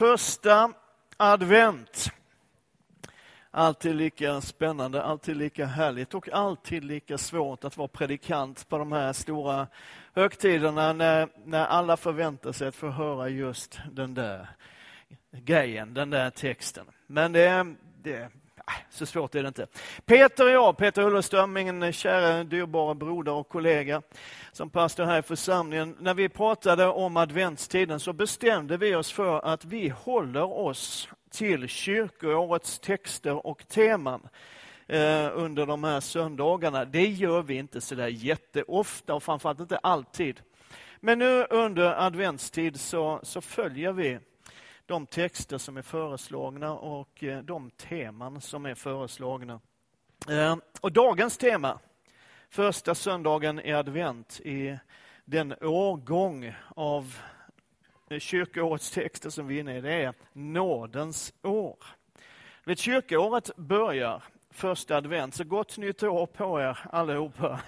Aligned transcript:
Första 0.00 0.72
advent. 1.16 2.12
Alltid 3.50 3.94
lika 3.94 4.40
spännande, 4.40 5.02
alltid 5.02 5.36
lika 5.36 5.66
härligt 5.66 6.14
och 6.14 6.28
alltid 6.28 6.84
lika 6.84 7.18
svårt 7.18 7.64
att 7.64 7.76
vara 7.76 7.88
predikant 7.88 8.68
på 8.68 8.78
de 8.78 8.92
här 8.92 9.12
stora 9.12 9.66
högtiderna 10.14 10.92
när, 10.92 11.28
när 11.44 11.66
alla 11.66 11.96
förväntar 11.96 12.52
sig 12.52 12.68
att 12.68 12.74
få 12.74 12.88
höra 12.88 13.28
just 13.28 13.80
den 13.92 14.14
där 14.14 14.48
grejen, 15.32 15.94
den 15.94 16.10
där 16.10 16.30
texten. 16.30 16.86
Men 17.06 17.32
det, 17.32 17.74
det 18.02 18.28
så 18.90 19.06
svårt 19.06 19.34
är 19.34 19.42
det 19.42 19.48
inte. 19.48 19.66
Peter 20.04 20.44
och 20.44 20.50
jag, 20.50 20.76
Peter 20.76 21.02
Ulleström, 21.02 21.52
min 21.52 21.92
kära 21.92 22.44
dyrbara 22.44 22.94
broder 22.94 23.32
och 23.32 23.48
kollega 23.48 24.02
som 24.52 24.70
pastor 24.70 25.04
här 25.04 25.18
i 25.18 25.22
församlingen. 25.22 25.96
När 26.00 26.14
vi 26.14 26.28
pratade 26.28 26.86
om 26.86 27.16
adventstiden 27.16 28.00
så 28.00 28.12
bestämde 28.12 28.76
vi 28.76 28.94
oss 28.94 29.12
för 29.12 29.40
att 29.46 29.64
vi 29.64 29.88
håller 29.88 30.58
oss 30.58 31.08
till 31.30 31.68
kyrkoårets 31.68 32.78
texter 32.78 33.46
och 33.46 33.68
teman 33.68 34.28
eh, 34.86 35.28
under 35.32 35.66
de 35.66 35.84
här 35.84 36.00
söndagarna. 36.00 36.84
Det 36.84 37.06
gör 37.06 37.42
vi 37.42 37.54
inte 37.54 37.80
så 37.80 37.94
där 37.94 38.08
jätteofta 38.08 39.14
och 39.14 39.22
framförallt 39.22 39.60
inte 39.60 39.78
alltid. 39.78 40.40
Men 41.00 41.18
nu 41.18 41.46
under 41.50 42.06
adventstid 42.06 42.80
så, 42.80 43.20
så 43.22 43.40
följer 43.40 43.92
vi 43.92 44.18
de 44.90 45.06
texter 45.06 45.58
som 45.58 45.76
är 45.76 45.82
föreslagna 45.82 46.72
och 46.72 47.24
eh, 47.24 47.42
de 47.42 47.70
teman 47.70 48.40
som 48.40 48.66
är 48.66 48.74
föreslagna. 48.74 49.60
Eh, 50.28 50.56
och 50.80 50.92
dagens 50.92 51.38
tema, 51.38 51.78
första 52.48 52.94
söndagen 52.94 53.60
i 53.60 53.72
advent, 53.72 54.40
i 54.40 54.78
den 55.24 55.54
årgång 55.60 56.54
av 56.68 57.14
eh, 58.10 58.18
kyrkoårets 58.18 58.90
texter 58.90 59.30
som 59.30 59.46
vi 59.46 59.56
är 59.56 59.60
inne 59.60 59.76
i, 59.76 59.80
det 59.80 59.92
är 59.92 60.14
nådens 60.32 61.32
år. 61.42 61.76
Vid 62.64 62.78
kyrkoåret 62.78 63.56
börjar 63.56 64.22
första 64.50 64.96
advent, 64.96 65.34
så 65.34 65.44
gott 65.44 65.78
nytt 65.78 66.02
år 66.02 66.26
på 66.26 66.60
er 66.60 66.78
allihopa. 66.90 67.60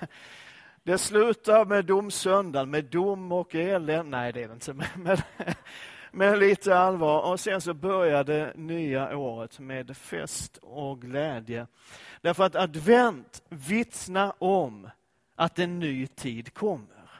Det 0.82 0.98
slutar 0.98 1.64
med 1.64 1.84
domsöndagen, 1.84 2.70
med 2.70 2.84
dom 2.84 3.32
och 3.32 3.54
elände. 3.54 4.02
Nej, 4.02 4.32
det 4.32 4.42
är 4.42 4.48
det 4.48 4.54
inte. 4.54 4.74
Men, 4.96 5.18
med 6.12 6.38
lite 6.38 6.78
allvar. 6.78 7.20
Och 7.20 7.40
sen 7.40 7.60
så 7.60 7.74
börjar 7.74 8.24
det 8.24 8.52
nya 8.56 9.16
året 9.16 9.58
med 9.58 9.96
fest 9.96 10.58
och 10.62 11.00
glädje. 11.02 11.66
Därför 12.20 12.44
att 12.44 12.56
advent 12.56 13.42
vittnar 13.48 14.32
om 14.38 14.90
att 15.36 15.58
en 15.58 15.78
ny 15.78 16.06
tid 16.06 16.54
kommer. 16.54 17.10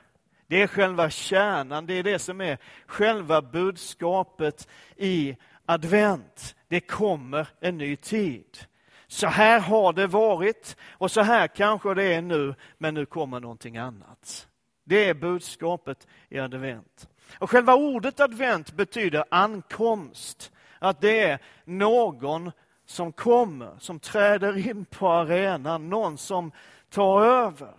Det 0.46 0.62
är 0.62 0.66
själva 0.66 1.10
kärnan, 1.10 1.86
det 1.86 1.94
är 1.94 2.02
det 2.02 2.18
som 2.18 2.40
är 2.40 2.58
själva 2.86 3.42
budskapet 3.42 4.68
i 4.96 5.36
advent. 5.66 6.56
Det 6.68 6.80
kommer 6.80 7.48
en 7.60 7.78
ny 7.78 7.96
tid. 7.96 8.58
Så 9.06 9.27
här 9.27 9.60
har 9.60 9.92
det 9.92 10.06
varit 10.06 10.77
och 10.90 11.10
så 11.10 11.20
här 11.20 11.46
kanske 11.46 11.94
det 11.94 12.14
är 12.14 12.22
nu, 12.22 12.54
men 12.78 12.94
nu 12.94 13.06
kommer 13.06 13.40
någonting 13.40 13.77
annat. 13.77 14.48
Det 14.84 15.08
är 15.08 15.14
budskapet 15.14 16.06
i 16.28 16.38
advent. 16.38 17.08
Och 17.38 17.50
själva 17.50 17.75
ordet 17.75 18.20
advent 18.20 18.72
betyder 18.72 19.25
ankomst. 19.30 20.52
Att 20.78 21.00
det 21.00 21.20
är 21.20 21.39
någon 21.64 22.52
som 22.86 23.12
kommer, 23.12 23.70
som 23.78 23.98
träder 23.98 24.69
in 24.69 24.84
på 24.84 25.08
arenan, 25.08 25.89
någon 25.89 26.19
som 26.19 26.52
tar 26.91 27.24
över. 27.24 27.74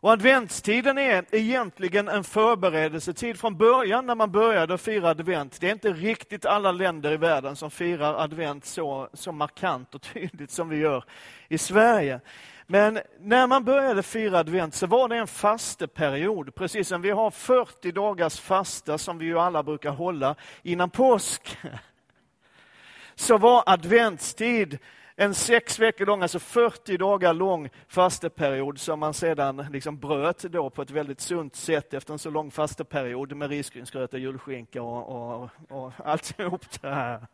Och 0.00 0.12
adventstiden 0.12 0.98
är 0.98 1.24
egentligen 1.30 2.08
en 2.08 2.24
förberedelsetid 2.24 3.38
från 3.38 3.56
början 3.56 4.06
när 4.06 4.14
man 4.14 4.32
började 4.32 4.78
fira 4.78 5.08
advent. 5.08 5.60
Det 5.60 5.68
är 5.68 5.72
inte 5.72 5.92
riktigt 5.92 6.46
alla 6.46 6.72
länder 6.72 7.12
i 7.12 7.16
världen 7.16 7.56
som 7.56 7.70
firar 7.70 8.14
advent 8.14 8.64
så, 8.64 9.08
så 9.12 9.32
markant 9.32 9.94
och 9.94 10.02
tydligt 10.02 10.50
som 10.50 10.68
vi 10.68 10.76
gör 10.76 11.04
i 11.48 11.58
Sverige. 11.58 12.20
Men 12.66 12.98
när 13.20 13.46
man 13.46 13.64
började 13.64 14.02
fira 14.02 14.38
advent 14.38 14.74
så 14.74 14.86
var 14.86 15.08
det 15.08 15.16
en 15.16 15.26
fasteperiod, 15.26 16.54
precis 16.54 16.88
som 16.88 17.02
vi 17.02 17.10
har 17.10 17.30
40 17.30 17.92
dagars 17.92 18.40
fasta 18.40 18.98
som 18.98 19.18
vi 19.18 19.26
ju 19.26 19.38
alla 19.38 19.62
brukar 19.62 19.90
hålla 19.90 20.34
innan 20.62 20.90
påsk. 20.90 21.58
Så 23.14 23.38
var 23.38 23.62
adventstid 23.66 24.78
en 25.16 25.34
sex 25.34 25.78
veckor 25.78 26.06
lång, 26.06 26.22
alltså 26.22 26.38
40 26.38 26.96
dagar 26.96 27.34
lång 27.34 27.68
fasteperiod 27.88 28.80
som 28.80 29.00
man 29.00 29.14
sedan 29.14 29.66
liksom 29.70 29.98
bröt 29.98 30.42
då 30.42 30.70
på 30.70 30.82
ett 30.82 30.90
väldigt 30.90 31.20
sunt 31.20 31.56
sätt 31.56 31.94
efter 31.94 32.12
en 32.12 32.18
så 32.18 32.30
lång 32.30 32.50
fasteperiod 32.50 33.36
med 33.36 33.50
risgrynsgröt 33.50 34.12
och 34.12 34.20
julskinka 34.20 34.82
och, 34.82 35.42
och, 35.42 35.50
och 35.68 35.92
alltihop 36.04 36.80
det 36.80 36.88
här. 36.88 37.26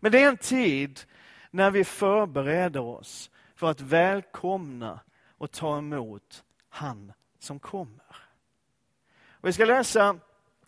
Men 0.00 0.12
det 0.12 0.22
är 0.22 0.28
en 0.28 0.36
tid 0.36 1.00
när 1.50 1.70
vi 1.70 1.84
förbereder 1.84 2.80
oss 2.80 3.30
för 3.54 3.70
att 3.70 3.80
välkomna 3.80 5.00
och 5.38 5.50
ta 5.50 5.78
emot 5.78 6.44
han 6.68 7.12
som 7.38 7.58
kommer. 7.58 8.16
Och 9.30 9.48
vi 9.48 9.52
ska 9.52 9.64
läsa 9.64 10.16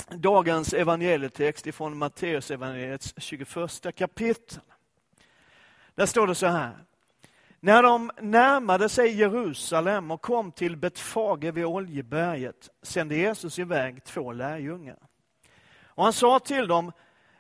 dagens 0.09 0.75
evangelietext 0.75 1.67
ifrån 1.67 1.99
Matteus 1.99 2.51
evangeliets 2.51 3.15
21 3.17 3.97
kapitel. 3.97 4.61
Där 5.95 6.07
står 6.07 6.27
det 6.27 6.35
så 6.35 6.47
här. 6.47 6.77
När 7.61 7.83
de 7.83 8.11
närmade 8.21 8.89
sig 8.89 9.15
Jerusalem 9.15 10.11
och 10.11 10.23
kom 10.23 10.53
till 10.53 10.77
Betfage 10.77 11.45
vid 11.45 11.65
Oljeberget 11.65 12.71
sände 12.83 13.17
Jesus 13.17 13.59
iväg 13.59 14.05
två 14.05 14.33
lärjungar. 14.33 14.99
Och 15.85 16.05
han 16.05 16.13
sa 16.13 16.39
till 16.39 16.69
dem, 16.69 16.93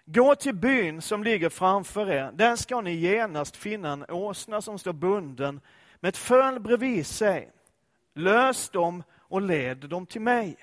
Gå 0.08 0.34
till 0.34 0.54
byn 0.54 1.02
som 1.02 1.24
ligger 1.24 1.48
framför 1.48 2.10
er. 2.10 2.32
Där 2.34 2.56
ska 2.56 2.80
ni 2.80 2.94
genast 2.94 3.56
finna 3.56 3.92
en 3.92 4.04
åsna 4.08 4.62
som 4.62 4.78
står 4.78 4.92
bunden 4.92 5.60
med 6.00 6.08
ett 6.08 6.16
föl 6.16 6.60
bredvid 6.60 7.06
sig. 7.06 7.52
Lös 8.14 8.68
dem 8.68 9.02
och 9.14 9.42
led 9.42 9.76
dem 9.76 10.06
till 10.06 10.20
mig. 10.20 10.56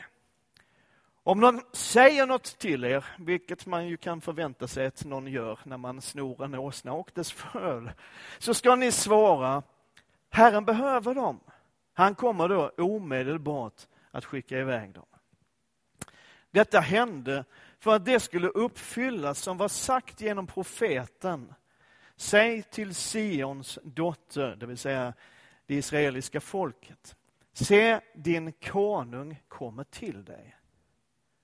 Om 1.23 1.39
någon 1.39 1.61
säger 1.71 2.25
något 2.25 2.57
till 2.59 2.85
er, 2.85 3.05
vilket 3.17 3.65
man 3.65 3.87
ju 3.87 3.97
kan 3.97 4.21
förvänta 4.21 4.67
sig 4.67 4.85
att 4.85 5.05
någon 5.05 5.27
gör 5.27 5.59
när 5.63 5.77
man 5.77 6.01
snor 6.01 6.43
en 6.43 6.55
åsna 6.55 6.93
och 6.93 7.11
dess 7.13 7.31
föl, 7.31 7.91
så 8.37 8.53
ska 8.53 8.75
ni 8.75 8.91
svara, 8.91 9.63
Herren 10.29 10.65
behöver 10.65 11.15
dem. 11.15 11.39
Han 11.93 12.15
kommer 12.15 12.49
då 12.49 12.71
omedelbart 12.77 13.81
att 14.11 14.25
skicka 14.25 14.59
iväg 14.59 14.93
dem. 14.93 15.05
Detta 16.51 16.79
hände 16.79 17.45
för 17.83 17.95
att 17.95 18.05
det 18.05 18.19
skulle 18.19 18.47
uppfyllas 18.47 19.39
som 19.39 19.57
var 19.57 19.67
sagt 19.67 20.21
genom 20.21 20.47
profeten. 20.47 21.53
Säg 22.15 22.63
till 22.63 22.95
Sions 22.95 23.79
dotter, 23.83 24.55
det 24.55 24.65
vill 24.65 24.77
säga 24.77 25.13
det 25.65 25.75
israeliska 25.75 26.41
folket. 26.41 27.15
Se, 27.53 27.99
din 28.15 28.51
konung 28.51 29.41
kommer 29.47 29.83
till 29.83 30.25
dig. 30.25 30.55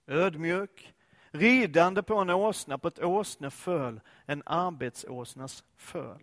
Ödmjuk, 0.07 0.93
ridande 1.31 2.03
på 2.03 2.15
en 2.15 2.29
åsna, 2.29 2.77
på 2.77 2.87
ett 2.87 3.03
åsneföl, 3.03 4.01
en 4.25 4.43
arbetsåsnas 4.45 5.63
föl. 5.77 6.21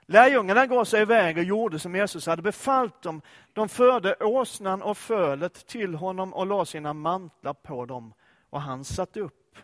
Lärjungarna 0.00 0.66
gav 0.66 0.84
sig 0.84 1.02
iväg 1.02 1.38
och 1.38 1.44
gjorde 1.44 1.78
som 1.78 1.94
Jesus 1.94 2.26
hade 2.26 2.42
befallt 2.42 3.02
dem. 3.02 3.22
De 3.52 3.68
förde 3.68 4.14
åsnan 4.14 4.82
och 4.82 4.98
fölet 4.98 5.66
till 5.66 5.94
honom 5.94 6.34
och 6.34 6.46
la 6.46 6.64
sina 6.64 6.92
mantlar 6.92 7.54
på 7.54 7.86
dem 7.86 8.14
och 8.50 8.60
han 8.60 8.84
satt 8.84 9.16
upp. 9.16 9.58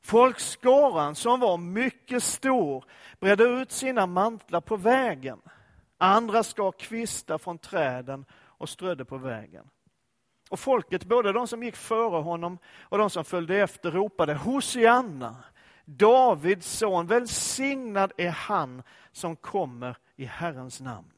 Folkskaran, 0.00 1.14
som 1.14 1.40
var 1.40 1.56
mycket 1.56 2.22
stor, 2.22 2.84
bredde 3.20 3.44
ut 3.44 3.72
sina 3.72 4.06
mantlar 4.06 4.60
på 4.60 4.76
vägen. 4.76 5.40
Andra 5.98 6.42
skar 6.42 6.72
kvistar 6.72 7.38
från 7.38 7.58
träden 7.58 8.24
och 8.32 8.68
strödde 8.68 9.04
på 9.04 9.16
vägen. 9.16 9.70
Och 10.50 10.60
folket, 10.60 11.04
både 11.04 11.32
de 11.32 11.48
som 11.48 11.62
gick 11.62 11.76
före 11.76 12.22
honom 12.22 12.58
och 12.80 12.98
de 12.98 13.10
som 13.10 13.24
följde 13.24 13.56
efter, 13.56 13.90
ropade 13.90 14.34
Hosianna, 14.34 15.36
Davids 15.84 16.78
son, 16.78 17.06
välsignad 17.06 18.12
är 18.16 18.30
han 18.30 18.82
som 19.12 19.36
kommer 19.36 19.96
i 20.16 20.24
Herrens 20.24 20.80
namn. 20.80 21.12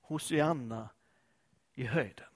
Hosianna 0.00 0.88
i 1.74 1.84
höjden. 1.84 2.29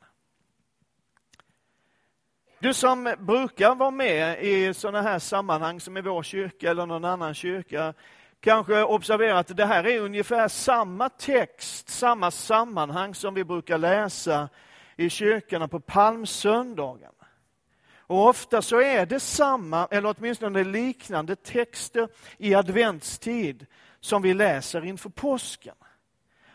Du 2.59 2.75
som 2.75 3.15
brukar 3.19 3.75
vara 3.75 3.91
med 3.91 4.45
i 4.45 4.75
sådana 4.75 5.03
här 5.03 5.19
sammanhang 5.19 5.81
som 5.81 5.97
i 5.97 6.01
vår 6.01 6.23
kyrka 6.23 6.71
eller 6.71 6.87
någon 6.87 7.05
annan 7.05 7.35
kyrka 7.35 7.95
kanske 8.41 8.83
observerar 8.83 9.35
att 9.35 9.57
det 9.57 9.67
här 9.67 9.87
är 9.87 10.01
ungefär 10.01 10.49
samma 10.49 11.09
text, 11.09 11.89
samma 11.89 12.31
sammanhang 12.31 13.15
som 13.15 13.35
vi 13.35 13.45
brukar 13.45 13.79
läsa 13.79 14.49
i 14.97 15.11
kyrkorna 15.11 15.69
på 15.69 15.81
palmsöndagen. 15.81 17.13
Och 18.07 18.29
ofta 18.29 18.63
så 18.63 18.81
är 18.81 19.07
det 19.07 19.21
samma, 19.21 19.89
eller 19.91 20.15
åtminstone 20.19 20.65
liknande 20.65 21.37
texter 21.37 22.09
i 22.39 22.55
adventstid 22.55 23.67
som 24.01 24.23
vi 24.23 24.35
läser 24.35 24.85
inför 24.85 25.11
påsken. 25.11 25.75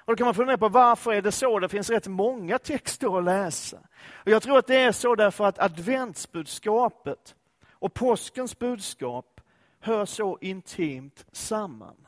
Och 0.09 0.15
då 0.15 0.17
kan 0.17 0.25
man 0.25 0.35
fundera 0.35 0.57
på 0.57 0.69
varför 0.69 1.13
är 1.13 1.21
det 1.21 1.31
så? 1.31 1.59
Det 1.59 1.69
finns 1.69 1.89
rätt 1.89 2.07
många 2.07 2.59
texter 2.59 3.17
att 3.17 3.23
läsa. 3.23 3.79
Och 4.11 4.31
jag 4.31 4.43
tror 4.43 4.57
att 4.57 4.67
det 4.67 4.75
är 4.75 4.91
så 4.91 5.15
därför 5.15 5.45
att 5.45 5.59
adventsbudskapet 5.59 7.35
och 7.69 7.93
påskens 7.93 8.59
budskap 8.59 9.41
hör 9.79 10.05
så 10.05 10.37
intimt 10.41 11.25
samman. 11.31 12.07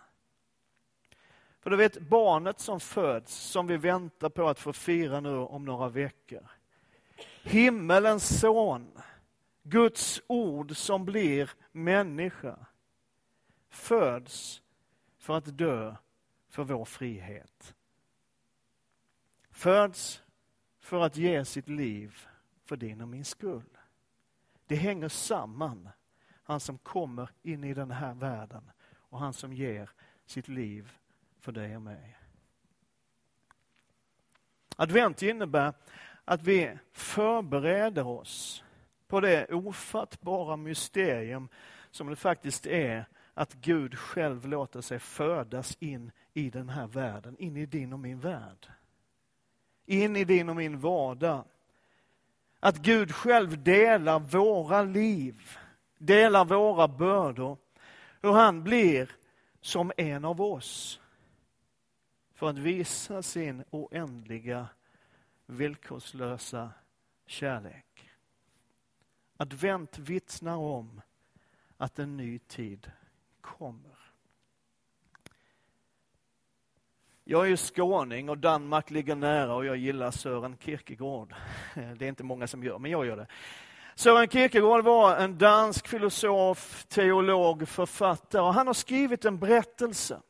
För 1.59 1.69
du 1.69 1.77
vet, 1.77 2.01
barnet 2.01 2.59
som 2.59 2.80
föds, 2.80 3.36
som 3.36 3.68
vi 3.68 3.77
väntar 3.77 4.30
på 4.30 4.50
att 4.50 4.59
få 4.59 4.74
fira 4.74 5.19
nu 5.19 5.38
om 5.38 5.65
några 5.65 5.89
veckor. 5.89 6.47
Himmelens 7.44 8.39
son, 8.39 8.92
Guds 9.63 10.21
ord 10.27 10.75
som 10.75 11.06
blir 11.06 11.51
människa, 11.71 12.56
föds 13.69 14.62
för 15.19 15.38
att 15.38 15.57
dö 15.57 15.95
för 16.50 16.63
vår 16.63 16.86
frihet. 16.86 17.75
Föds 19.62 20.24
för 20.80 21.02
att 21.02 21.18
ge 21.18 21.46
sitt 21.46 21.69
liv 21.69 22.28
för 22.66 22.78
din 22.78 23.02
och 23.02 23.08
min 23.08 23.25
skull. 23.25 23.78
Det 24.66 24.75
hänger 24.75 25.10
samman, 25.10 25.90
han 26.44 26.60
som 26.60 26.78
kommer 26.78 27.30
in 27.42 27.63
i 27.63 27.74
den 27.74 27.92
här 27.92 28.13
världen 28.13 28.72
och 28.96 29.19
han 29.19 29.34
som 29.34 29.54
ger 29.54 29.90
sitt 30.25 30.48
liv 30.48 30.92
för 31.40 31.52
dig 31.52 31.75
och 31.75 31.81
mig. 31.81 32.18
Advent 34.75 35.22
innebär 35.22 35.74
att 36.25 36.44
vi 36.44 36.78
förbereder 36.92 38.07
oss 38.07 38.64
på 39.07 39.19
det 39.19 39.54
ofattbara 39.54 40.56
mysterium 40.56 41.50
som 41.92 42.10
det 42.10 42.16
faktiskt 42.16 42.66
är 42.66 43.06
att 43.34 43.54
Gud 43.54 44.00
själv 44.00 44.48
låter 44.48 44.81
sig 44.81 45.00
födas 45.00 45.78
in 45.80 46.12
i 46.34 46.50
den 46.50 46.69
här 46.69 46.88
världen, 46.88 47.38
in 47.38 47.57
i 47.57 47.66
din 47.66 47.94
och 47.94 48.00
min 48.00 48.19
värld. 48.19 48.68
In 49.86 50.16
i 50.16 50.24
din 50.24 50.50
och 50.50 50.56
min 50.56 50.80
vardag. 50.80 51.44
Att 52.60 52.78
Gud 52.78 53.16
själv 53.16 53.63
delar 53.63 54.19
våra 54.19 54.83
liv, 54.83 55.57
delar 55.98 56.45
våra 56.45 56.88
bördor. 56.88 57.57
Hur 58.22 58.31
han 58.31 58.63
blir 58.63 59.12
som 59.62 59.92
en 59.98 60.25
av 60.25 60.42
oss. 60.42 61.00
För 62.33 62.50
att 62.50 62.57
visa 62.57 63.24
sin 63.24 63.63
oändliga, 63.69 64.68
villkorslösa 65.45 66.72
kärlek. 67.25 68.10
Advent 69.38 69.98
vittnar 69.98 70.57
om 70.57 71.01
att 71.78 72.00
en 72.00 72.18
ny 72.18 72.39
tid 72.39 72.92
kommer. 73.42 74.00
Jag 77.31 77.45
är 77.45 77.50
ju 77.50 77.57
skåning 77.57 78.30
och 78.30 78.38
Danmark 78.38 78.89
ligger 78.89 79.16
nära 79.16 79.56
och 79.56 79.66
jag 79.66 79.78
gillar 79.78 80.12
Sören 80.12 80.57
Kierkegaard. 80.60 81.33
Det 81.95 82.06
är 82.06 82.10
inte 82.10 82.24
många 82.24 82.48
som 82.48 82.63
gör, 82.63 82.80
men 82.80 82.92
jag 82.92 83.06
gör 83.06 83.18
det. 83.18 83.28
Sören 83.95 84.28
Kierkegaard 84.28 84.83
var 84.83 85.16
en 85.16 85.38
dansk 85.38 85.88
filosof, 85.88 86.86
teolog, 86.88 87.68
författare 87.68 88.42
och 88.42 88.54
han 88.54 88.68
har 88.68 88.74
skrivit 88.74 89.25
en 89.25 89.39
berättelse 89.39 90.22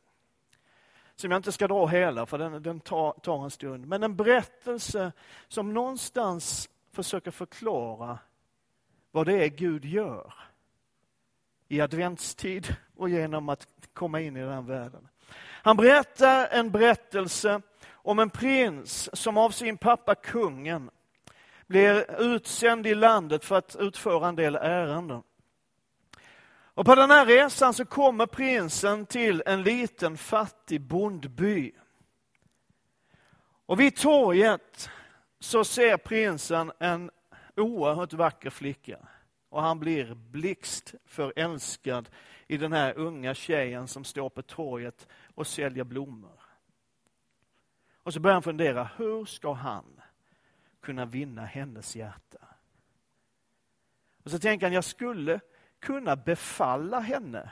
som 1.16 1.30
jag 1.30 1.38
inte 1.38 1.52
ska 1.52 1.68
dra 1.68 1.86
hela, 1.86 2.26
för 2.26 2.38
den, 2.38 2.62
den 2.62 2.80
tar, 2.80 3.12
tar 3.12 3.44
en 3.44 3.50
stund. 3.50 3.86
Men 3.86 4.02
en 4.02 4.16
berättelse 4.16 5.12
som 5.48 5.74
någonstans 5.74 6.68
försöker 6.92 7.30
förklara 7.30 8.18
vad 9.10 9.26
det 9.26 9.44
är 9.44 9.48
Gud 9.48 9.84
gör 9.84 10.34
i 11.68 11.80
adventstid 11.80 12.76
och 12.96 13.08
genom 13.10 13.48
att 13.48 13.66
komma 13.92 14.20
in 14.20 14.36
i 14.36 14.40
den 14.40 14.66
världen. 14.66 15.08
Han 15.64 15.76
berättar 15.76 16.48
en 16.50 16.70
berättelse 16.70 17.60
om 17.92 18.18
en 18.18 18.30
prins 18.30 19.10
som 19.12 19.36
av 19.36 19.50
sin 19.50 19.78
pappa 19.78 20.14
kungen 20.14 20.90
blir 21.66 22.20
utsänd 22.20 22.86
i 22.86 22.94
landet 22.94 23.44
för 23.44 23.56
att 23.56 23.76
utföra 23.76 24.28
en 24.28 24.36
del 24.36 24.56
ärenden. 24.56 25.22
Och 26.74 26.86
på 26.86 26.94
den 26.94 27.10
här 27.10 27.26
resan 27.26 27.74
så 27.74 27.84
kommer 27.84 28.26
prinsen 28.26 29.06
till 29.06 29.42
en 29.46 29.62
liten 29.62 30.16
fattig 30.16 30.80
bondby. 30.80 31.72
Och 33.66 33.80
vid 33.80 33.96
torget 33.96 34.90
så 35.40 35.64
ser 35.64 35.96
prinsen 35.96 36.72
en 36.78 37.10
oerhört 37.56 38.12
vacker 38.12 38.50
flicka. 38.50 38.98
Och 39.52 39.62
han 39.62 39.80
blir 39.80 40.14
blixt 40.14 40.94
förälskad 41.04 42.10
i 42.46 42.56
den 42.56 42.72
här 42.72 42.98
unga 42.98 43.34
tjejen 43.34 43.88
som 43.88 44.04
står 44.04 44.30
på 44.30 44.42
torget 44.42 45.08
och 45.34 45.46
säljer 45.46 45.84
blommor. 45.84 46.40
Och 48.02 48.14
så 48.14 48.20
börjar 48.20 48.34
han 48.34 48.42
fundera, 48.42 48.90
hur 48.96 49.24
ska 49.24 49.52
han 49.52 50.00
kunna 50.80 51.04
vinna 51.04 51.44
hennes 51.44 51.96
hjärta? 51.96 52.38
Och 54.24 54.30
så 54.30 54.38
tänker 54.38 54.66
han, 54.66 54.74
jag 54.74 54.84
skulle 54.84 55.40
kunna 55.78 56.16
befalla 56.16 57.00
henne 57.00 57.50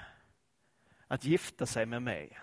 att 1.07 1.25
gifta 1.25 1.67
sig 1.67 1.87
med 1.87 2.03
mig. 2.03 2.39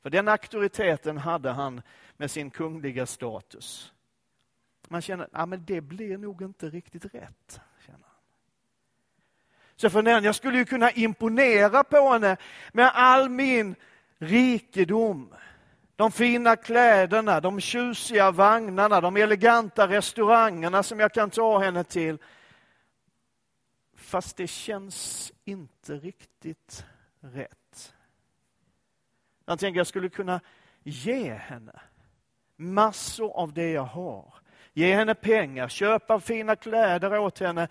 För 0.00 0.10
den 0.10 0.28
auktoriteten 0.28 1.18
hade 1.18 1.50
han 1.50 1.82
med 2.16 2.30
sin 2.30 2.50
kungliga 2.50 3.06
status. 3.06 3.92
Man 4.88 5.02
känner 5.02 5.24
att 5.24 5.50
ja, 5.50 5.56
det 5.56 5.80
blir 5.80 6.18
nog 6.18 6.42
inte 6.42 6.70
riktigt 6.70 7.14
rätt. 7.14 7.60
Så 9.76 9.86
jag 9.86 10.24
jag 10.24 10.34
skulle 10.34 10.58
ju 10.58 10.64
kunna 10.64 10.90
imponera 10.90 11.84
på 11.84 12.08
henne 12.08 12.36
med 12.72 12.90
all 12.94 13.28
min 13.28 13.74
rikedom. 14.18 15.34
De 15.96 16.12
fina 16.12 16.56
kläderna, 16.56 17.40
de 17.40 17.60
tjusiga 17.60 18.30
vagnarna, 18.30 19.00
de 19.00 19.16
eleganta 19.16 19.88
restaurangerna 19.88 20.82
som 20.82 21.00
jag 21.00 21.12
kan 21.12 21.30
ta 21.30 21.58
henne 21.58 21.84
till. 21.84 22.18
Fast 23.96 24.36
det 24.36 24.46
känns 24.46 25.32
inte 25.44 25.94
riktigt 25.94 26.84
rätt. 27.20 27.94
Jag 29.46 29.58
tänker 29.58 29.80
jag 29.80 29.86
skulle 29.86 30.08
kunna 30.08 30.40
ge 30.82 31.32
henne 31.32 31.80
massor 32.56 33.36
av 33.36 33.52
det 33.52 33.70
jag 33.70 33.82
har. 33.82 34.34
Ge 34.72 34.94
henne 34.94 35.14
pengar, 35.14 35.68
köpa 35.68 36.20
fina 36.20 36.56
kläder 36.56 37.18
åt 37.18 37.38
henne. 37.38 37.68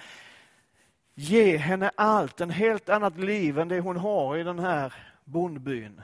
Ge 1.13 1.58
henne 1.58 1.92
allt, 1.96 2.42
en 2.42 2.50
helt 2.50 2.90
annat 2.90 3.18
liv 3.18 3.60
än 3.60 3.68
det 3.68 3.80
hon 3.80 3.98
har 3.98 4.38
i 4.38 4.44
den 4.44 4.60
här 4.60 4.94
bondbyn. 5.24 6.02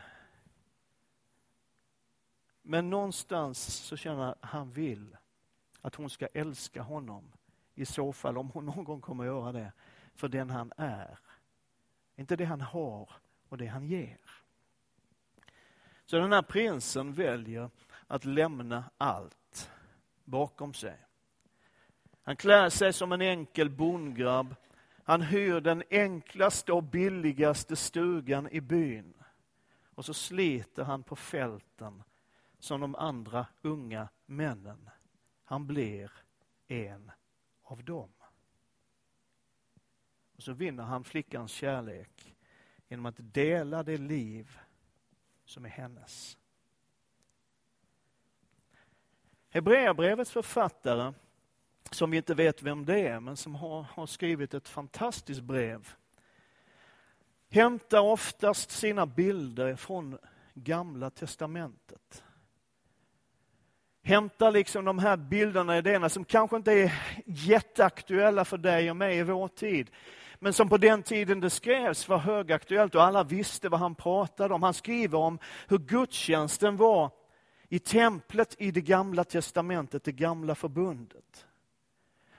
Men 2.61 2.89
någonstans 2.89 3.59
så 3.75 3.97
känner 3.97 4.35
han 4.41 4.71
vill 4.71 5.17
att 5.81 5.95
hon 5.95 6.09
ska 6.09 6.27
älska 6.33 6.81
honom. 6.81 7.31
I 7.75 7.85
så 7.85 8.13
fall, 8.13 8.37
om 8.37 8.49
hon 8.49 8.65
någon 8.65 8.83
gång 8.83 9.01
kommer 9.01 9.23
att 9.23 9.27
göra 9.27 9.51
det, 9.51 9.71
för 10.15 10.27
den 10.27 10.49
han 10.49 10.73
är. 10.77 11.19
Inte 12.15 12.35
det 12.35 12.45
han 12.45 12.61
har 12.61 13.09
och 13.49 13.57
det 13.57 13.67
han 13.67 13.85
ger. 13.85 14.17
Så 16.05 16.17
den 16.17 16.33
här 16.33 16.41
prinsen 16.41 17.13
väljer 17.13 17.69
att 18.07 18.25
lämna 18.25 18.83
allt 18.97 19.71
bakom 20.23 20.73
sig. 20.73 20.97
Han 22.23 22.35
klär 22.35 22.69
sig 22.69 22.93
som 22.93 23.11
en 23.11 23.21
enkel 23.21 23.69
bondgrabb. 23.69 24.55
Han 25.07 25.21
hyr 25.21 25.61
den 25.61 25.83
enklaste 25.89 26.73
och 26.73 26.83
billigaste 26.83 27.75
stugan 27.75 28.49
i 28.51 28.61
byn. 28.61 29.13
Och 29.95 30.05
så 30.05 30.13
sliter 30.13 30.83
han 30.83 31.03
på 31.03 31.15
fälten 31.15 32.03
som 32.59 32.81
de 32.81 32.95
andra 32.95 33.47
unga 33.61 34.09
männen. 34.25 34.89
Han 35.43 35.67
blir 35.67 36.11
en 36.67 37.11
av 37.63 37.83
dem. 37.83 38.09
Och 40.35 40.43
så 40.43 40.53
vinner 40.53 40.83
han 40.83 41.03
flickans 41.03 41.51
kärlek 41.51 42.35
genom 42.87 43.05
att 43.05 43.15
dela 43.17 43.83
det 43.83 43.97
liv 43.97 44.59
som 45.45 45.65
är 45.65 45.69
hennes. 45.69 46.37
Hebreerbrevets 49.49 50.31
författare, 50.31 51.13
som 51.93 52.11
vi 52.11 52.17
inte 52.17 52.33
vet 52.33 52.63
vem 52.63 52.85
det 52.85 52.99
är, 52.99 53.19
men 53.19 53.37
som 53.37 53.55
har, 53.55 53.81
har 53.81 54.05
skrivit 54.05 54.53
ett 54.53 54.69
fantastiskt 54.69 55.41
brev, 55.41 55.89
hämtar 57.49 58.01
oftast 58.01 58.71
sina 58.71 59.05
bilder 59.05 59.75
från 59.75 60.17
Gamla 60.53 61.09
testamentet 61.09 62.23
hämtar 64.07 64.51
liksom 64.51 64.85
de 64.85 64.99
här 64.99 65.17
bilderna, 65.17 65.73
och 65.73 65.79
idéerna 65.79 66.09
som 66.09 66.25
kanske 66.25 66.55
inte 66.55 66.71
är 66.71 66.93
jätteaktuella 67.25 68.45
för 68.45 68.57
dig 68.57 68.89
och 68.89 68.97
mig 68.97 69.17
i 69.17 69.23
vår 69.23 69.47
tid. 69.47 69.89
Men 70.39 70.53
som 70.53 70.69
på 70.69 70.77
den 70.77 71.03
tiden 71.03 71.39
det 71.39 71.49
skrevs 71.49 72.09
var 72.09 72.17
högaktuellt 72.17 72.95
och 72.95 73.03
alla 73.03 73.23
visste 73.23 73.69
vad 73.69 73.79
han 73.79 73.95
pratade 73.95 74.53
om. 74.53 74.63
Han 74.63 74.73
skriver 74.73 75.17
om 75.17 75.39
hur 75.67 75.77
gudstjänsten 75.77 76.77
var 76.77 77.11
i 77.69 77.79
templet 77.79 78.55
i 78.59 78.71
det 78.71 78.81
gamla 78.81 79.23
testamentet, 79.23 80.03
det 80.03 80.11
gamla 80.11 80.55
förbundet. 80.55 81.45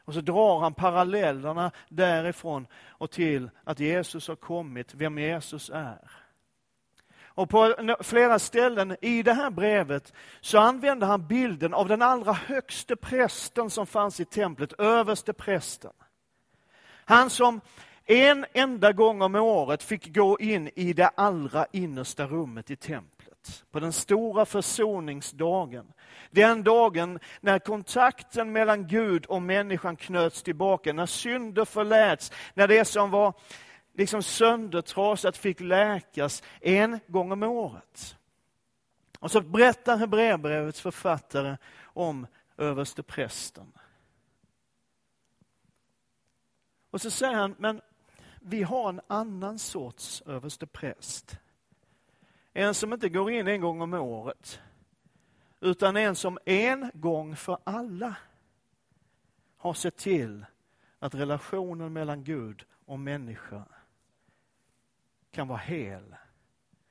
Och 0.08 0.14
så 0.14 0.20
drar 0.20 0.60
han 0.60 0.74
parallellerna 0.74 1.70
därifrån 1.88 2.66
och 2.88 3.10
till 3.10 3.50
att 3.64 3.80
Jesus 3.80 4.28
har 4.28 4.36
kommit, 4.36 4.94
vem 4.94 5.18
Jesus 5.18 5.70
är. 5.74 6.10
Och 7.20 7.50
på 7.50 7.74
flera 8.00 8.38
ställen 8.38 8.96
i 9.00 9.22
det 9.22 9.32
här 9.32 9.50
brevet 9.50 10.12
så 10.40 10.58
använder 10.58 11.06
han 11.06 11.26
bilden 11.26 11.74
av 11.74 11.88
den 11.88 12.02
allra 12.02 12.32
högste 12.32 12.96
prästen 12.96 13.70
som 13.70 13.86
fanns 13.86 14.20
i 14.20 14.24
templet, 14.24 14.72
överste 14.72 15.32
prästen. 15.32 15.92
Han 17.04 17.30
som 17.30 17.60
en 18.06 18.46
enda 18.52 18.92
gång 18.92 19.22
om 19.22 19.34
året 19.34 19.82
fick 19.82 20.14
gå 20.14 20.38
in 20.40 20.70
i 20.74 20.92
det 20.92 21.08
allra 21.08 21.66
innersta 21.72 22.26
rummet 22.26 22.70
i 22.70 22.76
templet. 22.76 23.17
På 23.70 23.80
den 23.80 23.92
stora 23.92 24.46
försoningsdagen. 24.46 25.92
Den 26.30 26.62
dagen 26.62 27.18
när 27.40 27.58
kontakten 27.58 28.52
mellan 28.52 28.86
Gud 28.86 29.26
och 29.26 29.42
människan 29.42 29.96
knöts 29.96 30.42
tillbaka, 30.42 30.92
när 30.92 31.06
synder 31.06 31.64
förläts, 31.64 32.32
när 32.54 32.68
det 32.68 32.84
som 32.84 33.10
var 33.10 33.34
liksom 33.94 34.22
söndertrasat 34.22 35.36
fick 35.36 35.60
läkas 35.60 36.42
en 36.60 37.00
gång 37.06 37.32
om 37.32 37.42
året. 37.42 38.16
Och 39.18 39.30
så 39.30 39.40
berättar 39.40 39.96
Hebreerbrevets 39.96 40.80
författare 40.80 41.56
om 41.82 42.26
översteprästen. 42.56 43.72
Och 46.90 47.00
så 47.00 47.10
säger 47.10 47.34
han, 47.34 47.54
men 47.58 47.80
vi 48.40 48.62
har 48.62 48.88
en 48.88 49.00
annan 49.06 49.58
sorts 49.58 50.22
överstepräst. 50.26 51.36
En 52.58 52.74
som 52.74 52.92
inte 52.92 53.08
går 53.08 53.30
in 53.30 53.48
en 53.48 53.60
gång 53.60 53.80
om 53.80 53.94
året, 53.94 54.60
utan 55.60 55.96
en 55.96 56.16
som 56.16 56.38
en 56.44 56.90
gång 56.94 57.36
för 57.36 57.58
alla 57.64 58.16
har 59.56 59.74
sett 59.74 59.96
till 59.96 60.46
att 60.98 61.14
relationen 61.14 61.92
mellan 61.92 62.24
Gud 62.24 62.64
och 62.86 63.00
människa 63.00 63.64
kan 65.30 65.48
vara 65.48 65.58
hel, 65.58 66.16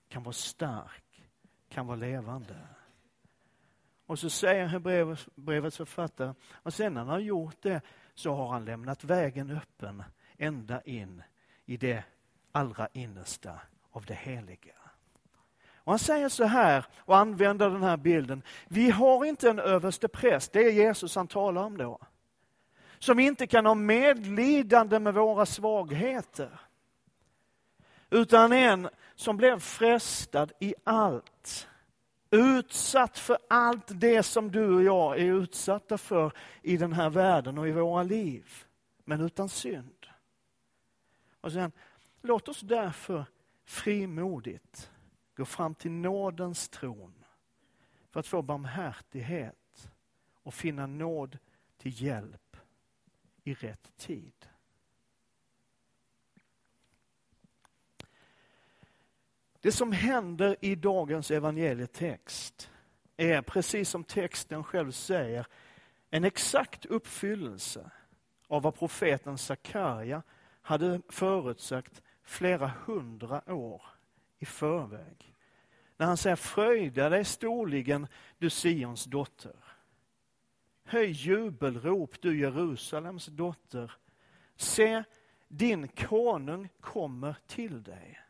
kan 0.09 0.23
vara 0.23 0.33
stark, 0.33 1.23
kan 1.69 1.87
vara 1.87 1.97
levande. 1.97 2.67
Och 4.05 4.19
så 4.19 4.29
säger 4.29 4.65
Hebreerbrevets 4.65 5.77
författare, 5.77 6.33
och 6.51 6.73
sen 6.73 6.93
när 6.93 7.01
han 7.01 7.09
har 7.09 7.19
gjort 7.19 7.61
det 7.61 7.81
så 8.13 8.33
har 8.35 8.47
han 8.47 8.65
lämnat 8.65 9.03
vägen 9.03 9.51
öppen 9.51 10.03
ända 10.37 10.81
in 10.81 11.23
i 11.65 11.77
det 11.77 12.03
allra 12.51 12.87
innersta 12.93 13.59
av 13.91 14.05
det 14.05 14.15
heliga. 14.15 14.86
Och 15.87 15.93
han 15.93 15.99
säger 15.99 16.29
så 16.29 16.43
här, 16.43 16.85
och 16.97 17.17
använder 17.17 17.69
den 17.69 17.83
här 17.83 17.97
bilden. 17.97 18.41
Vi 18.67 18.89
har 18.89 19.25
inte 19.25 19.49
en 19.49 19.59
överste 19.59 20.07
präst, 20.07 20.53
det 20.53 20.59
är 20.59 20.71
Jesus 20.71 21.15
han 21.15 21.27
talar 21.27 21.63
om 21.63 21.77
då. 21.77 21.99
Som 22.99 23.19
inte 23.19 23.47
kan 23.47 23.65
ha 23.65 23.75
medlidande 23.75 24.99
med 24.99 25.13
våra 25.13 25.45
svagheter. 25.45 26.59
Utan 28.09 28.53
en 28.53 28.89
som 29.15 29.37
blev 29.37 29.59
frestad 29.59 30.51
i 30.59 30.75
allt. 30.83 31.67
Utsatt 32.31 33.17
för 33.17 33.37
allt 33.49 33.87
det 33.87 34.23
som 34.23 34.51
du 34.51 34.75
och 34.75 34.83
jag 34.83 35.19
är 35.19 35.25
utsatta 35.25 35.97
för 35.97 36.31
i 36.61 36.77
den 36.77 36.93
här 36.93 37.09
världen 37.09 37.57
och 37.57 37.67
i 37.67 37.71
våra 37.71 38.03
liv. 38.03 38.63
Men 39.05 39.21
utan 39.21 39.49
synd. 39.49 40.05
Och 41.41 41.51
sen, 41.51 41.71
låt 42.21 42.47
oss 42.47 42.61
därför 42.61 43.25
frimodigt 43.65 44.91
gå 45.37 45.45
fram 45.45 45.75
till 45.75 45.91
nådens 45.91 46.69
tron 46.69 47.25
för 48.09 48.19
att 48.19 48.27
få 48.27 48.41
barmhärtighet 48.41 49.89
och 50.43 50.53
finna 50.53 50.87
nåd 50.87 51.37
till 51.77 52.03
hjälp 52.03 52.57
i 53.43 53.53
rätt 53.53 53.97
tid. 53.97 54.49
Det 59.59 59.71
som 59.71 59.91
händer 59.91 60.55
i 60.61 60.75
dagens 60.75 61.31
evangelietext 61.31 62.71
är, 63.17 63.41
precis 63.41 63.89
som 63.89 64.03
texten 64.03 64.63
själv 64.63 64.91
säger, 64.91 65.47
en 66.09 66.23
exakt 66.23 66.85
uppfyllelse 66.85 67.91
av 68.47 68.61
vad 68.61 68.75
profeten 68.75 69.37
Sakarja 69.37 70.23
hade 70.61 71.01
förutsagt 71.09 72.01
flera 72.23 72.67
hundra 72.67 73.53
år 73.53 73.96
i 74.39 74.45
förväg. 74.45 75.33
När 75.97 76.07
han 76.07 76.17
säger 76.17 76.35
fröjda 76.35 77.09
dig 77.09 77.25
storligen 77.25 78.07
du 78.37 78.49
Sions 78.49 79.05
dotter. 79.05 79.55
Höj 80.83 81.11
jubelrop 81.11 82.21
du 82.21 82.39
Jerusalems 82.39 83.25
dotter. 83.25 83.91
Se, 84.55 85.03
din 85.47 85.87
konung 85.87 86.69
kommer 86.79 87.35
till 87.47 87.83
dig. 87.83 88.21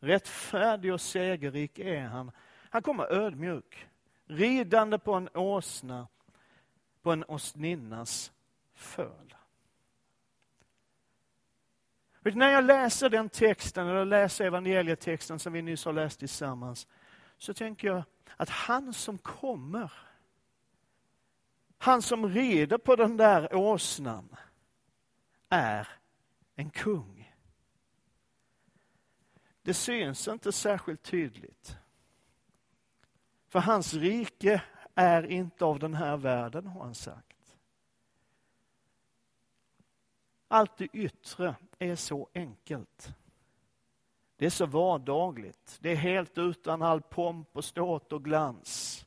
Rättfärdig 0.00 0.92
och 0.92 1.00
segerrik 1.00 1.78
är 1.78 2.02
han. 2.02 2.30
Han 2.70 2.82
kommer 2.82 3.12
ödmjuk, 3.12 3.86
ridande 4.26 4.98
på 4.98 5.14
en 5.14 5.28
åsna, 5.34 6.08
på 7.02 7.12
en 7.12 7.24
åsninnas 7.28 8.32
föl. 8.74 9.34
När 12.34 12.52
jag 12.52 12.64
läser 12.64 13.10
den 13.10 13.28
texten, 13.28 13.88
eller 13.88 14.04
läser 14.04 14.44
evangelietexten 14.44 15.38
som 15.38 15.52
vi 15.52 15.62
nyss 15.62 15.84
har 15.84 15.92
läst 15.92 16.18
tillsammans, 16.18 16.86
så 17.38 17.54
tänker 17.54 17.88
jag 17.88 18.02
att 18.36 18.48
han 18.48 18.94
som 18.94 19.18
kommer, 19.18 19.92
han 21.78 22.02
som 22.02 22.28
rider 22.28 22.78
på 22.78 22.96
den 22.96 23.16
där 23.16 23.54
åsnan, 23.54 24.36
är 25.48 25.88
en 26.54 26.70
kung. 26.70 27.34
Det 29.62 29.74
syns 29.74 30.28
inte 30.28 30.52
särskilt 30.52 31.02
tydligt. 31.02 31.76
För 33.48 33.58
hans 33.58 33.94
rike 33.94 34.62
är 34.94 35.26
inte 35.26 35.64
av 35.64 35.78
den 35.78 35.94
här 35.94 36.16
världen, 36.16 36.66
har 36.66 36.84
han 36.84 36.94
sagt. 36.94 37.37
Allt 40.48 40.76
det 40.76 40.88
yttre 40.92 41.54
är 41.78 41.96
så 41.96 42.28
enkelt. 42.34 43.14
Det 44.36 44.46
är 44.46 44.50
så 44.50 44.66
vardagligt. 44.66 45.78
Det 45.80 45.90
är 45.90 45.96
helt 45.96 46.38
utan 46.38 46.82
all 46.82 47.02
pomp 47.02 47.56
och 47.56 47.64
ståt 47.64 48.12
och 48.12 48.24
glans. 48.24 49.06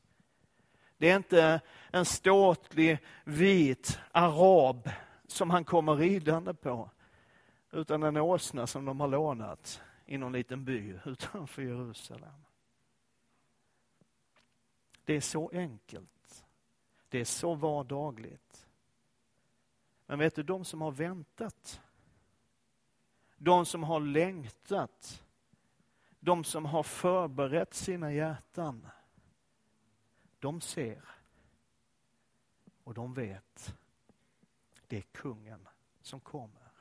Det 0.96 1.10
är 1.10 1.16
inte 1.16 1.60
en 1.90 2.04
ståtlig 2.04 2.98
vit 3.24 3.98
arab 4.12 4.90
som 5.26 5.50
han 5.50 5.64
kommer 5.64 5.94
ridande 5.94 6.54
på, 6.54 6.90
utan 7.70 8.02
en 8.02 8.16
åsna 8.16 8.66
som 8.66 8.84
de 8.84 9.00
har 9.00 9.08
lånat 9.08 9.82
i 10.06 10.18
någon 10.18 10.32
liten 10.32 10.64
by 10.64 10.98
utanför 11.04 11.62
Jerusalem. 11.62 12.44
Det 15.04 15.14
är 15.16 15.20
så 15.20 15.50
enkelt. 15.54 16.44
Det 17.08 17.20
är 17.20 17.24
så 17.24 17.54
vardagligt. 17.54 18.66
Men 20.12 20.18
vet 20.18 20.34
du, 20.34 20.42
de 20.42 20.64
som 20.64 20.80
har 20.80 20.90
väntat, 20.90 21.80
de 23.36 23.66
som 23.66 23.82
har 23.82 24.00
längtat, 24.00 25.24
de 26.20 26.44
som 26.44 26.64
har 26.64 26.82
förberett 26.82 27.74
sina 27.74 28.12
hjärtan, 28.12 28.86
de 30.38 30.60
ser 30.60 31.04
och 32.84 32.94
de 32.94 33.14
vet. 33.14 33.74
Det 34.86 34.96
är 34.96 35.02
kungen 35.02 35.68
som 36.02 36.20
kommer. 36.20 36.72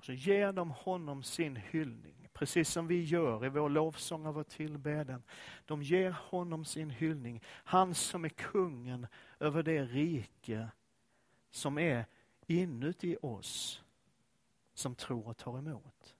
så 0.00 0.12
ger 0.12 0.52
de 0.52 0.70
honom 0.70 1.22
sin 1.22 1.56
hyllning, 1.56 2.28
precis 2.32 2.70
som 2.70 2.86
vi 2.86 3.02
gör 3.02 3.46
i 3.46 3.48
vår 3.48 3.68
lovsång 3.68 4.26
och 4.26 4.34
vår 4.34 4.44
tillbedjan. 4.44 5.22
De 5.64 5.82
ger 5.82 6.10
honom 6.10 6.64
sin 6.64 6.90
hyllning, 6.90 7.42
han 7.46 7.94
som 7.94 8.24
är 8.24 8.28
kungen 8.28 9.06
över 9.38 9.62
det 9.62 9.84
rike 9.84 10.70
som 11.54 11.78
är 11.78 12.06
inuti 12.46 13.16
oss 13.22 13.82
som 14.74 14.94
tror 14.94 15.28
och 15.28 15.36
tar 15.36 15.58
emot. 15.58 16.16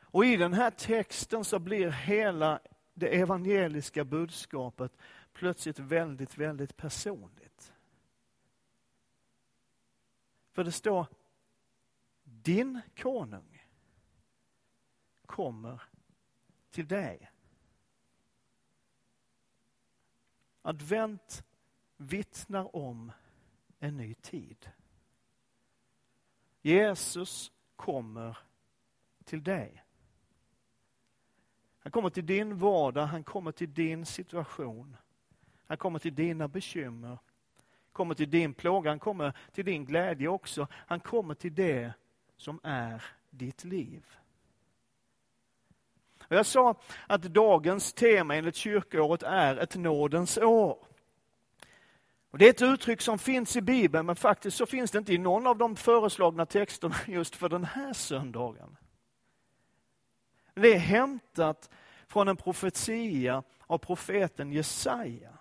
Och 0.00 0.24
i 0.24 0.36
den 0.36 0.52
här 0.52 0.70
texten 0.70 1.44
så 1.44 1.58
blir 1.58 1.90
hela 1.90 2.60
det 2.94 3.20
evangeliska 3.20 4.04
budskapet 4.04 4.92
plötsligt 5.32 5.78
väldigt, 5.78 6.38
väldigt 6.38 6.76
personligt. 6.76 7.72
För 10.50 10.64
det 10.64 10.72
står, 10.72 11.06
din 12.22 12.80
konung 12.96 13.66
kommer 15.26 15.82
till 16.70 16.88
dig. 16.88 17.30
Advent 20.62 21.44
vittnar 22.00 22.76
om 22.76 23.12
en 23.78 23.96
ny 23.96 24.14
tid. 24.14 24.70
Jesus 26.62 27.52
kommer 27.76 28.38
till 29.24 29.42
dig. 29.42 29.84
Han 31.78 31.92
kommer 31.92 32.10
till 32.10 32.26
din 32.26 32.58
vardag, 32.58 33.06
han 33.06 33.24
kommer 33.24 33.52
till 33.52 33.74
din 33.74 34.06
situation. 34.06 34.96
Han 35.66 35.76
kommer 35.76 35.98
till 35.98 36.14
dina 36.14 36.48
bekymmer, 36.48 37.18
kommer 37.92 38.14
till 38.14 38.30
din 38.30 38.54
plåga, 38.54 38.90
han 38.90 38.98
kommer 38.98 39.32
till 39.52 39.64
din 39.64 39.84
glädje 39.84 40.28
också. 40.28 40.66
Han 40.72 41.00
kommer 41.00 41.34
till 41.34 41.54
det 41.54 41.92
som 42.36 42.60
är 42.62 43.04
ditt 43.30 43.64
liv. 43.64 44.16
Och 46.20 46.36
jag 46.36 46.46
sa 46.46 46.74
att 47.06 47.22
dagens 47.22 47.92
tema 47.92 48.36
enligt 48.36 48.56
kyrkoåret 48.56 49.22
är 49.22 49.56
ett 49.56 49.76
nådens 49.76 50.38
år. 50.38 50.89
Och 52.30 52.38
det 52.38 52.46
är 52.46 52.50
ett 52.50 52.62
uttryck 52.62 53.00
som 53.00 53.18
finns 53.18 53.56
i 53.56 53.60
Bibeln, 53.60 54.06
men 54.06 54.16
faktiskt 54.16 54.56
så 54.56 54.66
finns 54.66 54.90
det 54.90 54.98
inte 54.98 55.14
i 55.14 55.18
någon 55.18 55.46
av 55.46 55.58
de 55.58 55.76
föreslagna 55.76 56.46
texterna 56.46 56.96
just 57.06 57.36
för 57.36 57.48
den 57.48 57.64
här 57.64 57.92
söndagen. 57.92 58.76
Det 60.54 60.74
är 60.74 60.78
hämtat 60.78 61.70
från 62.06 62.28
en 62.28 62.36
profetia 62.36 63.42
av 63.66 63.78
profeten 63.78 64.52
Jesaja. 64.52 65.32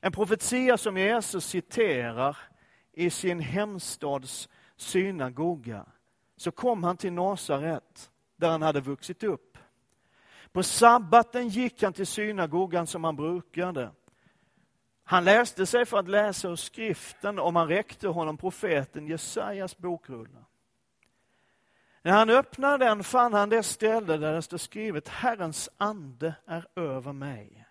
En 0.00 0.12
profetia 0.12 0.78
som 0.78 0.96
Jesus 0.96 1.46
citerar 1.46 2.36
i 2.92 3.10
sin 3.10 3.40
hemstads 3.40 4.48
synagoga. 4.76 5.86
Så 6.36 6.50
kom 6.50 6.84
han 6.84 6.96
till 6.96 7.12
Nasaret, 7.12 8.10
där 8.36 8.50
han 8.50 8.62
hade 8.62 8.80
vuxit 8.80 9.22
upp. 9.22 9.58
På 10.52 10.62
sabbaten 10.62 11.48
gick 11.48 11.82
han 11.82 11.92
till 11.92 12.06
synagogan 12.06 12.86
som 12.86 13.04
han 13.04 13.16
brukade. 13.16 13.90
Han 15.04 15.24
läste 15.24 15.66
sig 15.66 15.86
för 15.86 15.98
att 15.98 16.08
läsa 16.08 16.48
ur 16.48 16.56
skriften 16.56 17.38
och 17.38 17.52
man 17.52 17.68
räckte 17.68 18.08
honom 18.08 18.36
profeten 18.36 19.06
Jesajas 19.06 19.78
bokrulle. 19.78 20.44
När 22.02 22.12
han 22.12 22.30
öppnade 22.30 22.84
den 22.84 23.04
fann 23.04 23.32
han 23.32 23.48
det 23.48 23.62
ställe 23.62 24.16
där 24.16 24.32
det 24.32 24.42
står 24.42 24.58
skrivet 24.58 25.08
Herrens 25.08 25.70
ande 25.76 26.34
är 26.46 26.66
över 26.76 27.12
mig. 27.12 27.66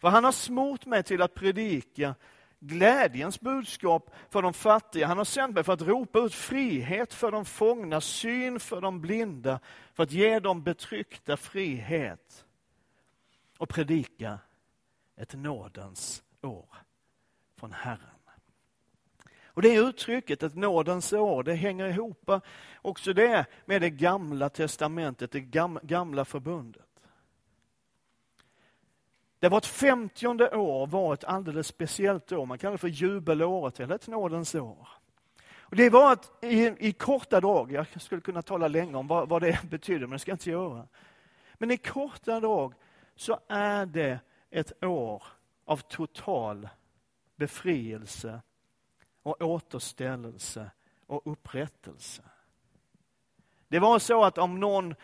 För 0.00 0.08
han 0.08 0.24
har 0.24 0.32
smort 0.32 0.86
mig 0.86 1.02
till 1.02 1.22
att 1.22 1.34
predika 1.34 2.14
glädjens 2.58 3.40
budskap 3.40 4.14
för 4.30 4.42
de 4.42 4.54
fattiga. 4.54 5.06
Han 5.06 5.18
har 5.18 5.24
sänt 5.24 5.54
mig 5.54 5.64
för 5.64 5.72
att 5.72 5.82
ropa 5.82 6.18
ut 6.18 6.34
frihet 6.34 7.14
för 7.14 7.30
de 7.30 7.44
fångna, 7.44 8.00
syn 8.00 8.60
för 8.60 8.80
de 8.80 9.00
blinda, 9.00 9.60
för 9.94 10.02
att 10.02 10.12
ge 10.12 10.38
dem 10.38 10.62
betryckta 10.62 11.36
frihet 11.36 12.44
och 13.58 13.68
predika 13.68 14.38
ett 15.16 15.34
nådens 15.34 16.22
år 16.42 16.68
från 17.56 17.72
Herren. 17.72 18.10
Och 19.56 19.62
Det 19.62 19.74
uttrycket, 19.74 20.42
ett 20.42 20.54
nådens 20.54 21.12
år, 21.12 21.42
det 21.42 21.54
hänger 21.54 21.86
ihop 21.86 22.30
också 22.82 23.12
det 23.12 23.46
med 23.64 23.80
det 23.80 23.90
gamla 23.90 24.48
testamentet, 24.48 25.32
det 25.32 25.40
gamla 25.82 26.24
förbundet. 26.24 26.82
Det 29.38 29.48
var 29.48 29.58
ett 29.58 29.66
femtionde 29.66 30.56
år 30.56 30.86
var 30.86 31.14
ett 31.14 31.24
alldeles 31.24 31.66
speciellt 31.66 32.32
år. 32.32 32.46
Man 32.46 32.58
kallar 32.58 32.72
det 32.72 32.78
för 32.78 32.88
jubelåret 32.88 33.80
eller 33.80 33.94
ett 33.94 34.08
nådens 34.08 34.54
år. 34.54 34.88
Och 35.58 35.76
det 35.76 35.90
var 35.90 36.12
ett, 36.12 36.30
i, 36.44 36.88
i 36.88 36.92
korta 36.92 37.40
drag, 37.40 37.72
jag 37.72 38.02
skulle 38.02 38.20
kunna 38.20 38.42
tala 38.42 38.68
länge 38.68 38.94
om 38.94 39.06
vad, 39.06 39.28
vad 39.28 39.42
det 39.42 39.62
betyder, 39.70 40.00
men 40.00 40.10
det 40.10 40.18
ska 40.18 40.30
jag 40.30 40.34
inte 40.34 40.50
göra. 40.50 40.86
Men 41.54 41.70
i 41.70 41.76
korta 41.76 42.40
drag 42.40 42.74
så 43.14 43.38
är 43.48 43.86
det 43.86 44.18
ett 44.50 44.84
år 44.84 45.22
av 45.64 45.76
total 45.76 46.68
befrielse 47.36 48.40
och 49.22 49.42
återställelse 49.42 50.70
och 51.06 51.32
upprättelse. 51.32 52.22
Det 53.68 53.78
var 53.78 53.98
så 53.98 54.24
att 54.24 54.38
om 54.38 54.60
någon 54.60 54.94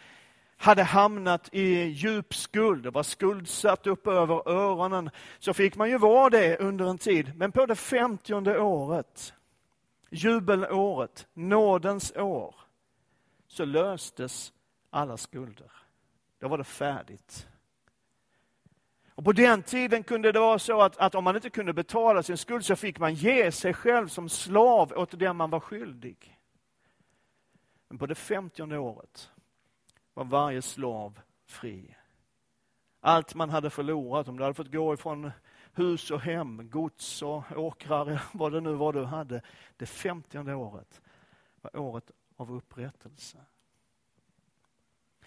hade 0.56 0.82
hamnat 0.82 1.48
i 1.52 1.82
djup 1.82 2.34
skuld 2.34 2.86
och 2.86 2.94
var 2.94 3.02
skuldsatt 3.02 3.86
upp 3.86 4.06
över 4.06 4.48
öronen, 4.48 5.10
så 5.38 5.54
fick 5.54 5.76
man 5.76 5.90
ju 5.90 5.98
vara 5.98 6.30
det 6.30 6.58
under 6.58 6.90
en 6.90 6.98
tid. 6.98 7.32
Men 7.36 7.52
på 7.52 7.66
det 7.66 7.76
femtionde 7.76 8.60
året, 8.60 9.34
jubelåret, 10.10 11.26
nådens 11.34 12.12
år, 12.16 12.54
så 13.46 13.64
löstes 13.64 14.52
alla 14.90 15.16
skulder. 15.16 15.72
Då 16.38 16.48
var 16.48 16.58
det 16.58 16.64
färdigt. 16.64 17.48
Och 19.14 19.24
på 19.24 19.32
den 19.32 19.62
tiden 19.62 20.02
kunde 20.02 20.32
det 20.32 20.40
vara 20.40 20.58
så 20.58 20.80
att, 20.80 20.96
att 20.96 21.14
om 21.14 21.24
man 21.24 21.36
inte 21.36 21.50
kunde 21.50 21.72
betala 21.72 22.22
sin 22.22 22.36
skuld 22.36 22.64
så 22.64 22.76
fick 22.76 22.98
man 22.98 23.14
ge 23.14 23.52
sig 23.52 23.74
själv 23.74 24.08
som 24.08 24.28
slav 24.28 24.92
åt 24.92 25.18
den 25.18 25.36
man 25.36 25.50
var 25.50 25.60
skyldig. 25.60 26.38
Men 27.88 27.98
på 27.98 28.06
det 28.06 28.14
femtionde 28.14 28.78
året 28.78 29.30
var 30.14 30.24
varje 30.24 30.62
slav 30.62 31.20
fri. 31.46 31.96
Allt 33.00 33.34
man 33.34 33.50
hade 33.50 33.70
förlorat, 33.70 34.28
om 34.28 34.36
du 34.36 34.42
hade 34.42 34.54
fått 34.54 34.72
gå 34.72 34.94
ifrån 34.94 35.30
hus 35.72 36.10
och 36.10 36.20
hem, 36.20 36.70
gods 36.70 37.22
och 37.22 37.44
åkrar, 37.56 38.22
vad 38.32 38.52
det 38.52 38.60
nu 38.60 38.72
var 38.72 38.92
du 38.92 39.04
hade. 39.04 39.42
Det 39.76 39.86
femtionde 39.86 40.54
året 40.54 41.00
var 41.60 41.76
året 41.76 42.10
av 42.36 42.52
upprättelse. 42.52 43.38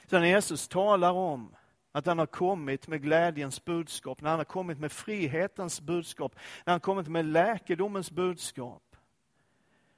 Så 0.05 0.19
när 0.19 0.25
Jesus 0.25 0.67
talar 0.67 1.11
om 1.11 1.55
att 1.95 2.05
han 2.05 2.19
har 2.19 2.25
kommit 2.25 2.87
med 2.87 3.01
glädjens 3.01 3.65
budskap, 3.65 4.21
när 4.21 4.29
han 4.29 4.39
har 4.39 4.45
kommit 4.45 4.79
med 4.79 4.91
frihetens 4.91 5.81
budskap, 5.81 6.35
när 6.35 6.71
han 6.71 6.73
har 6.73 6.79
kommit 6.79 7.07
med 7.07 7.25
läkedomens 7.25 8.11
budskap. 8.11 8.95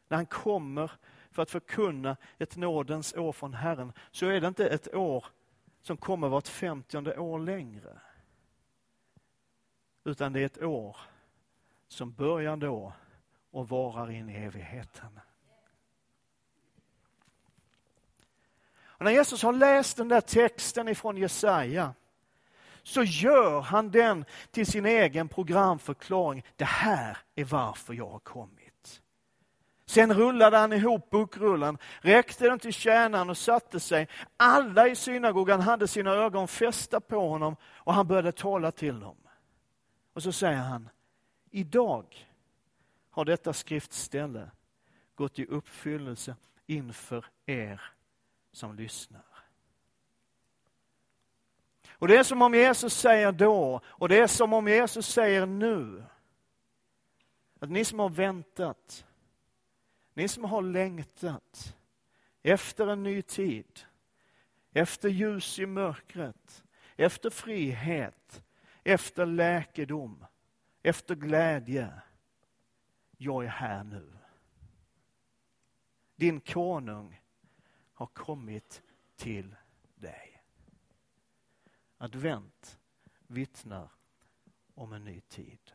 När 0.08 0.18
han 0.18 0.26
kommer 0.26 0.92
för 1.32 1.42
att 1.42 1.52
förkunna 1.52 2.18
ett 2.38 2.56
nådens 2.56 3.14
år 3.14 3.32
från 3.32 3.54
Herren, 3.54 3.94
så 4.12 4.26
är 4.26 4.42
det 4.42 4.48
inte 4.48 4.68
ett 4.68 4.96
år 4.96 5.26
som 5.82 5.98
kommer 5.98 6.30
vart 6.30 6.48
femtionde 6.48 7.18
år 7.18 7.40
längre. 7.40 8.00
Utan 10.04 10.34
det 10.34 10.40
är 10.40 10.46
ett 10.46 10.64
år 10.64 10.98
som 11.88 12.12
börjar 12.12 12.58
då 12.58 12.94
och 13.52 13.70
varar 13.70 14.12
in 14.12 14.30
i 14.30 14.36
evigheten. 14.36 15.20
Och 18.98 19.06
när 19.06 19.12
Jesus 19.12 19.44
har 19.44 19.54
läst 19.54 19.98
den 19.98 20.08
där 20.08 20.22
texten 20.22 20.88
ifrån 20.88 21.18
Jesaja 21.18 21.94
så 22.84 23.04
gör 23.04 23.62
han 23.62 23.92
den 23.92 24.26
till 24.52 24.66
sin 24.66 24.86
egen 24.86 25.28
programförklaring. 25.28 26.44
Det 26.56 26.66
här 26.66 27.18
är 27.36 27.46
varför 27.46 27.94
jag 27.94 28.10
har 28.10 28.20
kommit. 28.20 29.02
Sen 29.86 30.14
rullade 30.14 30.58
han 30.58 30.74
ihop 30.74 31.10
bokrullen, 31.10 31.78
räckte 32.02 32.50
den 32.50 32.60
till 32.60 32.74
tjänaren 32.74 33.30
och 33.30 33.38
satte 33.38 33.80
sig. 33.80 34.08
Alla 34.38 34.88
i 34.88 34.96
synagogan 34.96 35.62
hade 35.62 35.88
sina 35.88 36.12
ögon 36.12 36.48
fästa 36.48 37.00
på 37.00 37.30
honom 37.30 37.56
och 37.64 37.94
han 37.94 38.08
började 38.08 38.32
tala 38.32 38.72
till 38.72 39.00
dem. 39.00 39.18
Och 40.14 40.24
så 40.24 40.32
säger 40.32 40.58
han, 40.58 40.90
idag 41.52 42.28
har 43.10 43.26
detta 43.26 43.54
skriftställe 43.54 44.52
gått 45.16 45.40
i 45.40 45.46
uppfyllelse 45.46 46.36
inför 46.66 47.26
er 47.46 47.82
som 48.58 48.76
lyssnar. 48.76 49.24
Och 51.92 52.08
Det 52.08 52.18
är 52.18 52.24
som 52.24 52.42
om 52.42 52.54
Jesus 52.54 52.94
säger 52.94 53.32
då, 53.32 53.82
och 53.86 54.10
det 54.10 54.20
är 54.20 54.28
som 54.28 54.54
om 54.54 54.68
Jesus 54.68 55.08
säger 55.08 55.46
nu, 55.46 56.04
att 57.60 57.70
ni 57.70 57.86
som 57.86 58.00
har 58.00 58.10
väntat, 58.10 59.06
ni 60.14 60.28
som 60.28 60.44
har 60.44 60.62
längtat 60.62 61.78
efter 62.44 62.88
en 62.88 63.04
ny 63.04 63.22
tid, 63.22 63.80
efter 64.72 65.10
ljus 65.10 65.60
i 65.60 65.66
mörkret, 65.66 66.64
efter 66.96 67.30
frihet, 67.30 68.44
efter 68.84 69.26
läkedom, 69.26 70.26
efter 70.84 71.16
glädje. 71.16 72.02
Jag 73.18 73.46
är 73.46 73.50
här 73.50 73.84
nu. 73.84 74.14
Din 76.16 76.42
konung 76.42 77.22
har 77.98 78.08
kommit 78.08 78.82
till 79.16 79.56
dig. 79.96 80.44
Advent 81.98 82.80
vittnar 83.28 83.92
om 84.74 84.94
en 84.94 85.04
ny 85.04 85.22
tid. 85.22 85.74